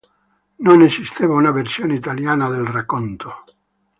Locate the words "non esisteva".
0.65-1.35